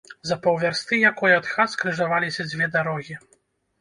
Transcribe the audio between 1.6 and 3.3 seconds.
скрыжаваліся дзве дарогі.